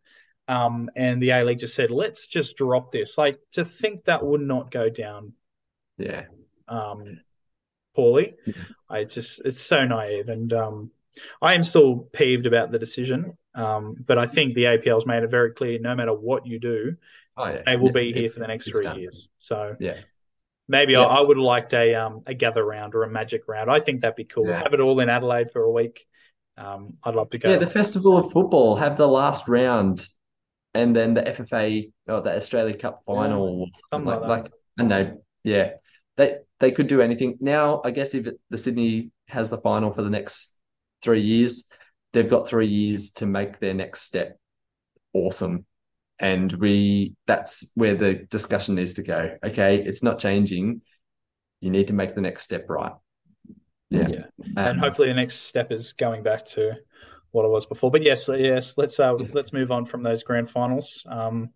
[0.48, 3.16] Um, and the A League just said, let's just drop this.
[3.18, 5.34] Like to think that would not go down
[5.98, 6.24] Yeah.
[6.68, 7.20] um,
[8.00, 8.34] poorly.
[8.46, 8.54] Yeah.
[8.88, 10.90] I just it's so naive, and um,
[11.42, 13.36] I am still peeved about the decision.
[13.54, 16.96] Um, but I think the APL's made it very clear: no matter what you do,
[17.36, 17.62] Oh yeah.
[17.66, 18.98] they will Yeah, be here it's- for the next three done.
[18.98, 19.28] years.
[19.38, 19.98] So Yeah.
[20.68, 21.02] maybe Yeah.
[21.04, 23.70] I, I would have liked a um a gather round or a magic round.
[23.70, 24.46] I think that'd be cool.
[24.48, 24.62] Yeah.
[24.62, 26.06] Have it all in Adelaide for a week.
[26.56, 27.50] Um, I'd love to go.
[27.50, 30.06] Yeah, the Festival of Football have the last round,
[30.74, 33.42] and then the FFA or the Australia Cup final.
[33.62, 34.50] or something like, like that.
[34.50, 35.66] like I know, yeah,
[36.16, 36.28] they
[36.60, 37.38] they could do anything.
[37.40, 40.58] Now, I guess if the Sydney has the final for the next
[41.02, 41.68] three years,
[42.12, 44.38] they've got three years to make their next step
[45.12, 45.64] awesome.
[46.18, 49.38] And we that's where the discussion needs to go.
[49.42, 50.82] Okay, it's not changing.
[51.60, 52.92] You need to make the next step right.
[53.88, 54.08] Yeah.
[54.08, 54.24] Yeah.
[54.56, 56.74] Um, and hopefully the next step is going back to
[57.32, 57.90] what it was before.
[57.90, 61.04] But yes, yes, let's uh, let's move on from those grand finals.
[61.08, 61.50] Um,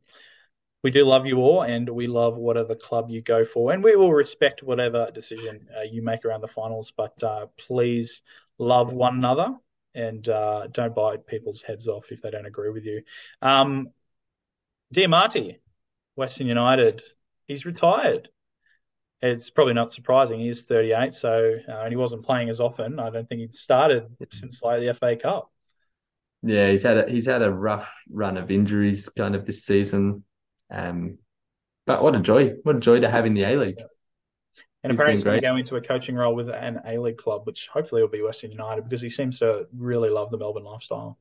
[0.84, 3.96] we do love you all, and we love whatever club you go for, and we
[3.96, 6.92] will respect whatever decision uh, you make around the finals.
[6.94, 8.20] But uh, please
[8.58, 9.56] love one another
[9.94, 13.02] and uh, don't bite people's heads off if they don't agree with you.
[13.40, 13.88] Um,
[14.94, 15.56] Diamanti,
[16.16, 17.02] Western United,
[17.46, 18.28] he's retired.
[19.22, 20.38] It's probably not surprising.
[20.38, 23.00] He's 38, so uh, and he wasn't playing as often.
[23.00, 25.50] I don't think he'd started since like the FA Cup.
[26.42, 30.24] Yeah, he's had a he's had a rough run of injuries kind of this season.
[30.70, 31.18] Um,
[31.86, 32.54] but what a joy.
[32.62, 33.80] What a joy to have in the A League.
[34.82, 37.16] And He's apparently he's going to go into a coaching role with an A League
[37.16, 40.64] club, which hopefully will be Western United because he seems to really love the Melbourne
[40.64, 41.18] lifestyle.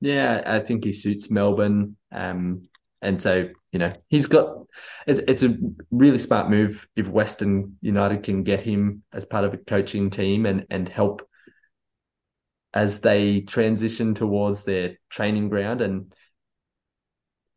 [0.00, 1.96] Yeah, I think he suits Melbourne.
[2.10, 2.68] Um,
[3.00, 4.66] and so, you know, he's got
[5.06, 5.56] it's it's a
[5.90, 10.46] really smart move if Western United can get him as part of a coaching team
[10.46, 11.26] and and help
[12.74, 16.12] as they transition towards their training ground and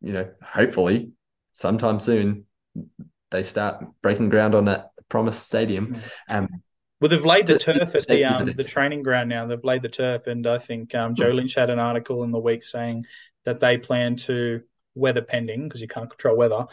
[0.00, 1.12] you know, hopefully
[1.52, 2.44] sometime soon
[3.30, 5.96] they start breaking ground on that promised stadium.
[6.28, 6.48] Um,
[7.00, 9.46] Well, they've laid the To- turf at the um the the training ground now.
[9.46, 12.38] They've laid the turf, and I think um, Joe Lynch had an article in the
[12.38, 13.04] week saying
[13.44, 14.62] that they plan to
[14.94, 16.66] weather pending because you can't control weather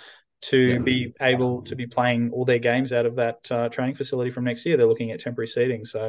[0.43, 0.77] to Yeah.
[0.79, 4.43] be able to be playing all their games out of that uh, training facility from
[4.45, 4.77] next year.
[4.77, 5.99] They're looking at temporary seating, so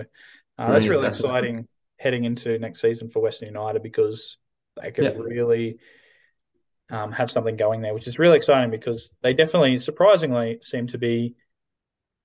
[0.59, 0.90] uh, that's Brilliant.
[0.90, 4.38] really That's exciting heading into next season for Western United because
[4.81, 5.11] they could Yeah.
[5.16, 5.79] really
[6.90, 10.98] um, have something going there, which is really exciting because they definitely, surprisingly, seem to
[10.98, 11.34] be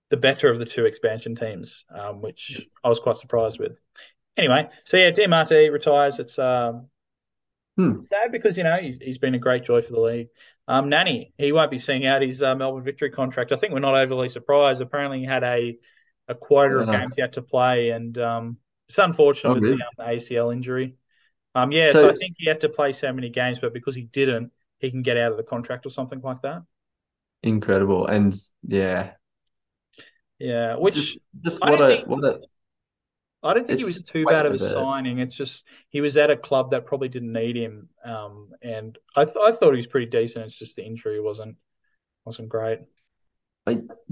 [0.09, 3.73] the better of the two expansion teams, um, which I was quite surprised with.
[4.37, 6.19] Anyway, so yeah, Diamanti retires.
[6.19, 6.89] It's um,
[7.77, 8.01] Hmm.
[8.03, 10.27] sad because you know he's, he's been a great joy for the league.
[10.67, 13.51] Um, Nani, he won't be seeing out his uh, Melbourne Victory contract.
[13.51, 14.81] I think we're not overly surprised.
[14.81, 15.77] Apparently, he had a
[16.27, 16.91] a quarter of Yeah.
[16.91, 19.85] games he had to play, and um, it's unfortunate Oh, with really?
[19.97, 20.95] the um, ACL injury.
[21.55, 23.95] Um, yeah, So so I think he had to play so many games, but because
[23.95, 26.63] he didn't, he can get out of the contract or something like that.
[27.43, 28.05] Incredible.
[28.05, 28.35] And
[28.67, 29.11] yeah,
[30.39, 32.39] Yeah, which just, just I what don't a think- what a
[33.41, 35.19] I don't think he was too bad of a signing.
[35.19, 39.23] It's just he was at a club that probably didn't need him, um, and I
[39.25, 40.45] th I thought he was pretty decent.
[40.45, 41.55] It's just the injury wasn't
[42.25, 42.79] wasn't great.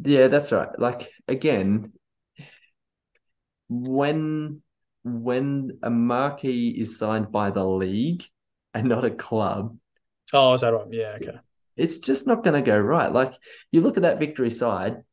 [0.04, 0.70] yeah, that's right.
[0.80, 1.92] Like again,
[3.70, 4.62] when
[5.24, 8.24] when a marquee is signed by the league
[8.74, 9.78] and not a club,
[10.34, 10.88] Oh, is that right?
[10.92, 11.38] Yeah, okay.
[11.76, 13.12] it's just not going to go right.
[13.12, 13.34] Like
[13.72, 15.04] you look at that victory side,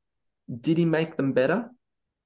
[0.61, 1.71] did he make them better?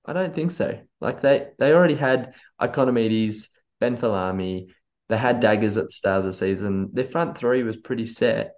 [0.07, 0.81] I don't think so.
[1.01, 4.69] Like they they already had Ikonomidis, Ben Folami,
[5.09, 6.91] they had daggers at the start of the season.
[6.95, 8.55] Their front three was pretty set.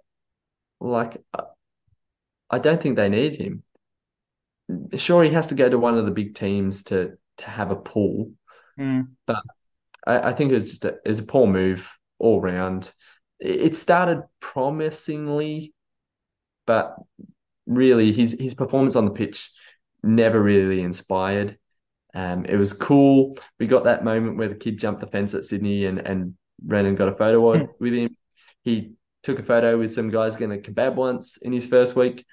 [0.79, 1.43] Like I-
[2.49, 3.63] I don't think they need him.
[4.95, 7.75] Sure, he has to go to one of the big teams to to have a
[7.75, 8.31] pull.
[8.81, 9.01] Hmm.
[10.07, 12.91] I, I think it was just a, was a poor move all round.
[13.39, 15.73] It, it started promisingly,
[16.65, 16.95] but
[17.67, 19.51] really his his performance on the pitch
[20.01, 21.59] never really inspired.
[22.15, 23.37] Um, it was cool.
[23.59, 26.95] We got that moment where the kid jumped the fence at Sydney and and Brennan
[26.95, 27.65] got a photo Hmm.
[27.79, 28.17] with him.
[28.63, 32.25] He took a photo with some guys getting a kebab once in his first week,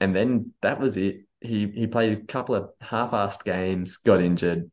[0.00, 1.26] and then that was it.
[1.40, 4.70] He he played a couple of half-assed games, got injured,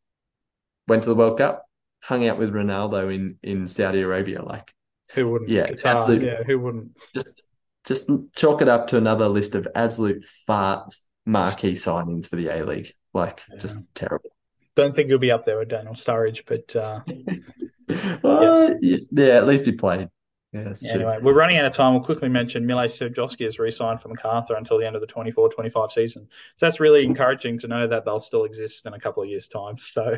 [0.89, 1.65] went to the World Cup,
[2.01, 4.41] hung out with Ronaldo in in Saudi Arabia.
[4.43, 4.73] Like,
[5.13, 5.49] who wouldn't?
[5.49, 6.97] Yeah, Qatar, absolute- Yeah, who wouldn't?
[7.15, 7.41] just
[7.85, 10.93] just chalk it up to another list of absolute fart
[11.25, 12.93] marquee signings for the A League.
[13.13, 14.31] Like, just terrible.
[14.75, 17.01] Don't think he'll be up there with Daniel Sturridge, but uh,
[18.23, 20.09] Well, yeah, at least he played.
[20.51, 21.01] Yeah, yeah, true.
[21.01, 21.93] anyway, we're running out of time.
[21.93, 25.91] We'll quickly mention Mile Sterjovski has re-signed for Macarthur until the end of the 24-25
[25.91, 26.27] season.
[26.57, 29.47] So that's really encouraging to know that they'll still exist in a couple of years'
[29.47, 29.77] time.
[29.93, 30.17] So,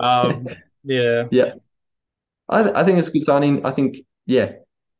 [0.00, 0.48] um,
[0.82, 1.54] yeah, Yeah,
[2.48, 3.64] I I think it's a good signing.
[3.64, 4.52] I think yeah,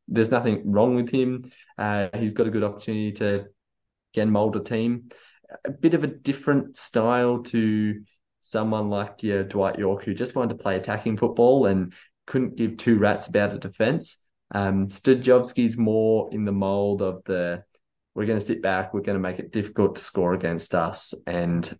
[0.08, 1.50] there's nothing wrong with him.
[1.78, 3.46] Uh, he's got a good opportunity to
[4.14, 5.10] again mold a team.
[5.64, 8.02] A bit of a different style to
[8.40, 11.92] someone like yeah, Dwight Yorke, who just wanted to play attacking football and
[12.26, 14.21] couldn't give two rats about a defense.
[14.52, 17.64] Um, Sterjovski's more in the mold of the
[18.14, 21.14] we're going to sit back, we're going to make it difficult to score against us,
[21.26, 21.78] and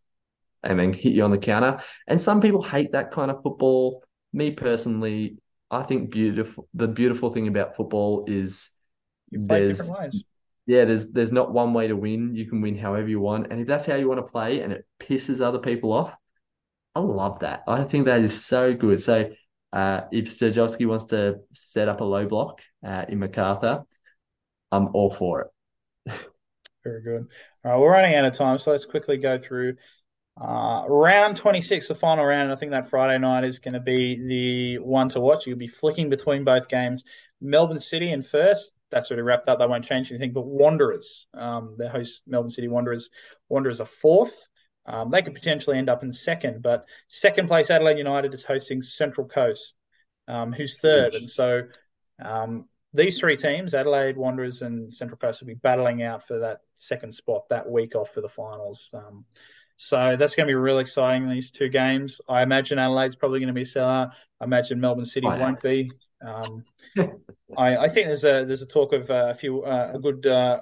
[0.63, 1.83] and then hit you on the counter.
[2.07, 4.03] And some people hate that kind of football.
[4.33, 5.39] Me personally,
[5.71, 6.69] I think beautiful.
[6.75, 8.71] The beautiful thing about football is
[9.31, 9.91] there's
[10.67, 12.35] yeah, there's there's not one way to win.
[12.35, 14.73] You can win however you want, and if that's how you want to play, and
[14.73, 16.15] it pisses other people off,
[16.95, 17.63] I love that.
[17.67, 19.03] I think that is so good.
[19.03, 19.31] So,
[19.73, 23.85] uh, if Sterjovski wants to set up a low block uh, in Macarthur,
[24.71, 25.51] I'm all for
[26.07, 26.13] it.
[26.85, 27.29] Very good.
[27.65, 29.77] All right, we're running out of time, so let's quickly go through
[30.41, 32.51] uh, round 26, the final round.
[32.51, 35.47] I think that Friday night is going to be the one to watch.
[35.47, 37.05] You'll be flicking between both games.
[37.41, 38.73] Melbourne City in first.
[38.91, 39.59] That's already wrapped up.
[39.59, 40.33] They won't change anything.
[40.33, 43.11] But Wanderers, um, their host Melbourne City Wanderers.
[43.49, 44.49] Wanderers are fourth.
[44.87, 48.83] Um, they could potentially end up in second, but second place Adelaide United is hosting
[48.83, 49.75] Central Coast,
[50.27, 51.63] um, who's third, and so
[52.25, 56.61] um, these three teams, Adelaide Wanderers and Central Coast, will be battling out for that
[56.77, 58.91] second spot that week off for the finals.
[58.93, 59.25] Um,
[59.77, 61.29] so that's going to be really exciting.
[61.29, 64.13] These two games, I imagine Adelaide's probably going to be a sellout.
[64.41, 65.39] I imagine Melbourne City yeah.
[65.39, 65.91] won't be.
[66.25, 66.65] Um,
[67.57, 70.25] I, I think there's a there's a talk of uh, a few uh, a good
[70.27, 70.61] uh,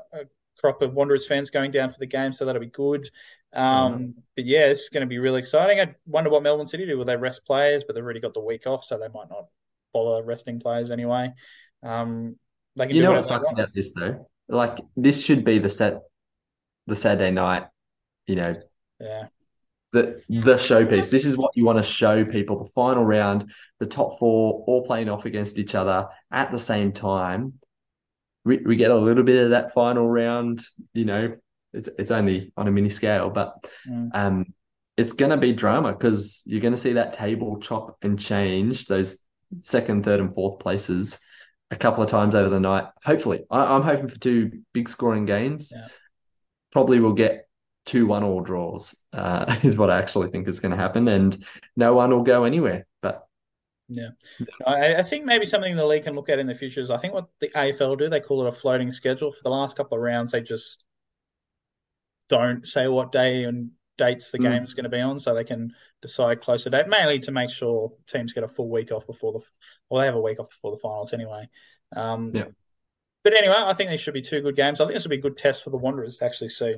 [0.59, 3.11] crop of Wanderers fans going down for the game, so that'll be good.
[3.53, 5.81] Um, But yeah, it's going to be really exciting.
[5.81, 6.97] I wonder what Melbourne City do.
[6.99, 7.85] Will they rest players?
[7.85, 9.47] But they've already got the week off, so they might not
[9.93, 11.33] bother resting players anyway.
[11.83, 12.37] Um,
[12.77, 14.27] they can You do know what sucks about this though?
[14.49, 16.01] Like this should be the set,
[16.87, 17.65] the Saturday night.
[18.27, 18.57] You know,
[19.01, 19.27] Yeah,
[19.93, 21.11] the the showpiece.
[21.11, 22.63] This is what you want to show people.
[22.65, 26.93] The final round, the top four all playing off against each other at the same
[26.93, 27.55] time.
[28.45, 30.63] We we get a little bit of that final round.
[30.95, 31.37] You know,
[31.73, 33.55] it's it's only on a mini scale, but
[33.89, 34.11] Mm.
[34.15, 34.55] um,
[34.97, 39.25] it's gonna be drama because you're gonna see that table chop and change those
[39.61, 41.19] second, third, and fourth places
[41.71, 42.87] a couple of times over the night.
[43.05, 45.73] Hopefully, I, I'm hoping for two big scoring games.
[45.75, 45.89] Yeah.
[46.73, 47.49] Probably we'll get
[47.87, 48.95] two one all draws.
[49.13, 51.45] Uh, is what I actually think is going to happen, and
[51.77, 52.87] no one will go anywhere.
[53.03, 53.27] But
[53.89, 54.11] Yeah,
[54.67, 56.99] I, I think maybe something the league can look at in the future is I
[56.99, 59.33] think what the AFL do, they call it a floating schedule.
[59.33, 60.85] For the last couple of rounds, they just
[62.31, 64.64] don't say what day and dates the Mm.
[64.64, 67.93] is going to be on, so they can decide closer date, mainly to make sure
[68.07, 69.40] teams get a full week off before the,
[69.90, 71.49] well, they have a week off before the finals anyway.
[71.95, 72.47] Um, Yeah.
[73.23, 74.81] But anyway, I think these should be two good games.
[74.81, 76.77] I think this will be a good test for the Wanderers to actually see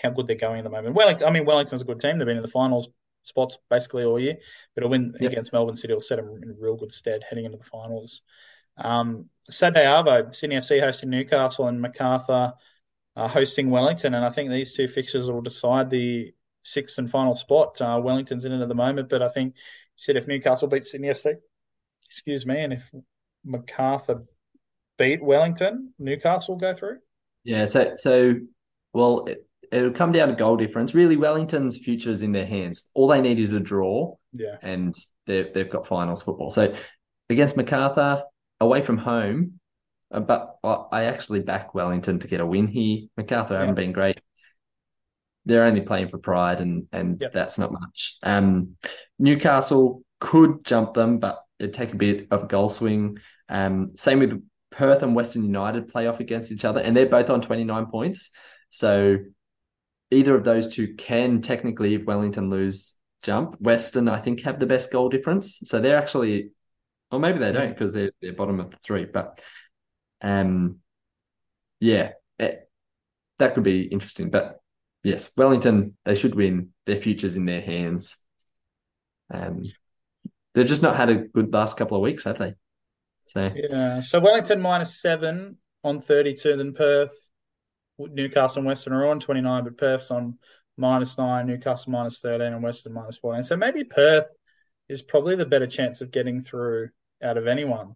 [0.00, 0.96] how good they're going at the moment.
[0.96, 2.18] Wellington, I mean, Wellington's a good team.
[2.18, 2.88] They've been in the finals
[3.22, 4.38] spots basically all year,
[4.74, 5.30] but a win Yep.
[5.30, 8.22] against Melbourne City will set them in real good stead heading into the finals.
[8.76, 12.54] Um, Saturday Arvo, Sydney FC hosting Newcastle and Macarthur
[13.16, 17.34] uh, hosting Wellington, and I think these two fixtures will decide the sixth and final
[17.34, 17.80] spot.
[17.80, 19.60] Uh, Wellington's in it at the moment, but I think you
[19.96, 21.34] said if Newcastle beat Sydney FC,
[22.06, 22.82] excuse me, and if
[23.44, 24.24] Macarthur
[24.98, 26.98] beat Wellington, Newcastle will go through.
[27.44, 28.34] yeah, so so
[28.92, 30.94] well, it, it'll come down to goal difference.
[30.94, 32.90] Really, Wellington's future is in their hands.
[32.94, 34.16] All they need is a draw.
[34.32, 34.94] Yeah, and
[35.26, 36.50] they've they've got finals football.
[36.50, 36.74] So
[37.30, 38.24] against Macarthur,
[38.60, 39.60] away from home,
[40.10, 43.08] but I, actually back Wellington to get a win here.
[43.16, 44.20] Macarthur haven't been great.
[45.46, 47.32] They're only playing for pride, and and Yep.
[47.32, 48.16] that's not much.
[48.22, 48.76] Um,
[49.18, 53.18] Newcastle could jump them, but it'd take a bit of a goal swing.
[53.48, 57.28] Um, same with Perth and Western United play off against each other, and they're both
[57.30, 58.30] on 29 points.
[58.70, 59.18] So
[60.10, 63.60] either of those two can technically, if Wellington lose, jump.
[63.60, 65.60] Western, I think, have the best goal difference.
[65.64, 66.50] So they're actually,
[67.10, 69.04] or maybe they don't because they're they're bottom of the three.
[69.04, 69.40] But
[70.24, 70.78] um,
[71.80, 72.68] yeah, it,
[73.38, 74.30] that could be interesting.
[74.30, 74.58] But
[75.02, 76.70] yes, Wellington, they should win.
[76.86, 78.16] Their future's in their hands.
[79.32, 79.62] Um,
[80.54, 82.54] they've just not had a good last couple of weeks, have they?
[83.26, 84.00] So yeah.
[84.00, 87.14] So Wellington minus seven on 32, then Perth,
[87.98, 90.38] Newcastle and Western are on 29, but Perth's on
[90.78, 93.42] minus nine, Newcastle minus 13, and Western minus 14.
[93.42, 94.26] So maybe Perth
[94.88, 96.88] is probably the better chance of getting through
[97.22, 97.94] out of anyone.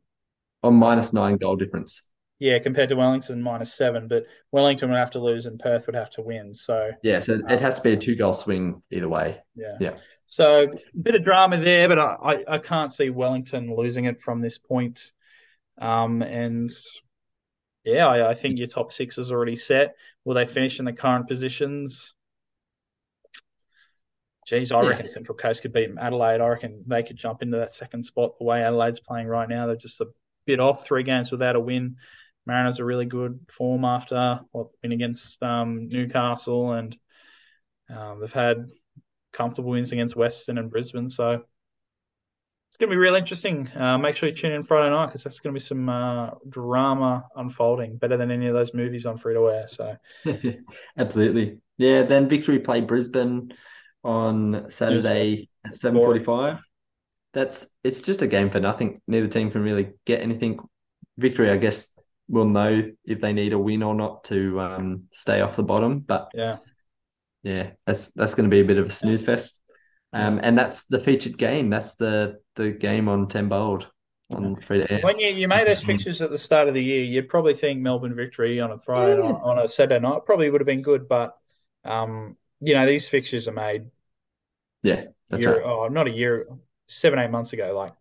[0.62, 2.02] On minus nine goal difference.
[2.40, 5.96] Yeah, compared to Wellington minus seven, but Wellington would have to lose and Perth would
[5.96, 6.54] have to win.
[6.54, 9.38] So yeah, so it has to be a two goal swing either way.
[9.56, 9.76] Yeah.
[9.80, 9.94] Yeah.
[10.28, 14.22] So a bit of drama there, but I, I, I can't see Wellington losing it
[14.22, 15.12] from this point.
[15.80, 16.70] Um, and
[17.84, 19.96] yeah, I, I think your top six is already set.
[20.24, 22.14] Will they finish in the current positions?
[24.46, 24.90] Geez, I Yeah.
[24.90, 26.40] reckon Central Coast could beat Adelaide.
[26.40, 29.66] I reckon they could jump into that second spot the way Adelaide's playing right now.
[29.66, 30.06] They're just a
[30.46, 31.96] bit off, three games without a win.
[32.48, 36.96] Mariners are really good form after what win against um, Newcastle, and
[37.94, 38.66] um, they've had
[39.32, 41.10] comfortable wins against Western and Brisbane.
[41.10, 43.68] So it's going to be real interesting.
[43.76, 46.30] Uh, make sure you tune in Friday night because that's going to be some uh,
[46.48, 49.68] drama unfolding, better than any of those movies on free to air.
[49.68, 49.96] So
[50.96, 51.58] Absolutely.
[51.76, 53.52] Yeah, then Victory play Brisbane
[54.04, 56.60] on Saturday at 7:45.
[57.34, 59.02] That's it's just a game for nothing.
[59.06, 60.58] Neither team can really get anything.
[61.18, 61.94] Victory, I guess,
[62.28, 66.00] will know if they need a win or not to um, stay off the bottom.
[66.00, 66.58] But yeah,
[67.42, 69.62] yeah, that's that's going to be a bit of a snooze fest.
[70.12, 71.70] Um, and that's the featured game.
[71.70, 73.86] That's the the game on Ten Bold
[74.30, 75.00] on free to air.
[75.00, 77.80] when you, you made those fixtures at the start of the year, you'd probably think
[77.80, 79.20] Melbourne victory on a Friday Yeah.
[79.20, 81.36] night, on a Saturday night probably would have been good, but
[81.84, 83.90] um, you know these fixtures are made
[84.82, 85.64] Yeah, that's year, right.
[85.64, 86.46] oh, not a year,
[86.86, 87.74] seven eight months ago.
[87.76, 87.94] Like,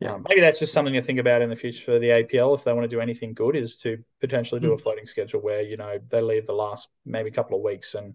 [0.00, 0.14] Yeah.
[0.14, 2.64] um, maybe that's just something to think about in the future for the APL if
[2.64, 4.82] they want to do anything good, is to potentially do a Mm.
[4.82, 8.14] floating schedule where you know they leave the last maybe couple of weeks and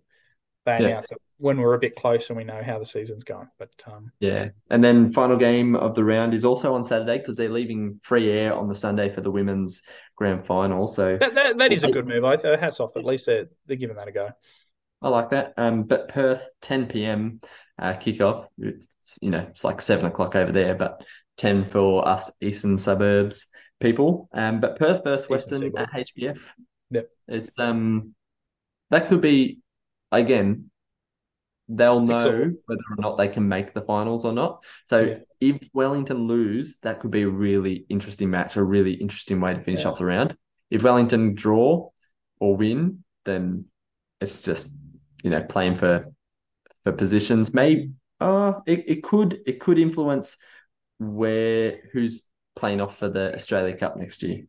[0.65, 0.87] they Yeah.
[0.87, 3.49] announce it when we're a bit close and we know how the season's going.
[3.59, 4.49] But um, Yeah.
[4.69, 8.31] And then final game of the round is also on Saturday because they're leaving free
[8.31, 9.81] air on the Sunday for the women's
[10.15, 10.87] grand final.
[10.87, 12.23] So that, that that is a good move.
[12.23, 12.95] I uh, hats off.
[12.95, 14.29] At least they're they're giving that a go.
[15.01, 15.53] I like that.
[15.57, 17.41] Um, but Perth, 10 p.m.
[17.77, 18.47] Uh, kickoff.
[18.57, 21.03] It's, you know, it's like seven o'clock over there, but
[21.37, 23.47] 10 for us eastern suburbs
[23.79, 24.29] people.
[24.33, 26.39] Um, but Perth versus Western at HBF.
[26.91, 27.09] Yep.
[27.27, 28.13] It's um,
[28.89, 29.59] that could be
[30.11, 30.69] again.
[31.69, 32.51] They'll Six know all.
[32.65, 34.63] whether or not they can make the finals or not.
[34.85, 35.17] So Yeah.
[35.39, 39.61] if Wellington lose, that could be a really interesting match, a really interesting way to
[39.61, 39.89] finish Yeah.
[39.91, 40.35] off the round.
[40.69, 41.89] If Wellington draw
[42.39, 43.65] or win, then
[44.19, 44.75] it's just
[45.23, 46.11] you know playing for
[46.83, 47.53] for positions.
[47.53, 50.37] Maybe uh it, it could it could influence
[50.99, 52.25] where who's
[52.55, 54.43] playing off for the Australia Cup next year.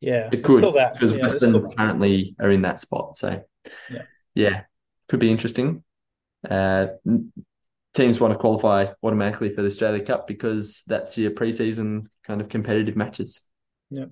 [0.00, 3.16] Yeah, It could because Yeah, Western currently are in that spot.
[3.16, 3.42] So
[3.90, 4.02] Yeah.
[4.34, 4.60] yeah,
[5.08, 5.82] could be interesting.
[6.48, 6.88] Uh,
[7.94, 12.48] teams want to qualify automatically for the Australia Cup because that's your preseason kind of
[12.48, 13.42] competitive matches.
[13.90, 14.06] Yeah,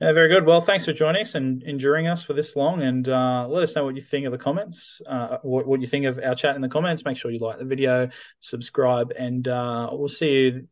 [0.00, 0.46] very good.
[0.46, 2.82] Well, thanks for joining us and enduring us for this long.
[2.82, 5.86] And uh, let us know what you think of the comments, uh, what, what you
[5.86, 7.04] think of our chat in the comments.
[7.04, 8.08] Make sure you like the video,
[8.40, 10.68] subscribe, and uh, we'll see you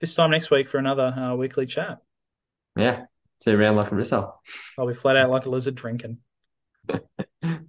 [0.00, 1.98] this time next week for another uh, weekly chat.
[2.76, 3.04] Yeah,
[3.42, 4.34] see you around like a Rissell.
[4.78, 6.18] I'll be flat out like a lizard drinking.